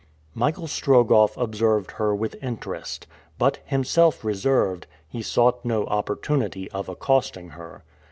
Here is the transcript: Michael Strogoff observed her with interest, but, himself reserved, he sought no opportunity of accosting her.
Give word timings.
Michael 0.33 0.65
Strogoff 0.65 1.37
observed 1.37 1.91
her 1.91 2.15
with 2.15 2.35
interest, 2.41 3.05
but, 3.37 3.59
himself 3.65 4.23
reserved, 4.23 4.87
he 5.07 5.21
sought 5.21 5.63
no 5.63 5.85
opportunity 5.85 6.71
of 6.71 6.89
accosting 6.89 7.49
her. 7.49 7.83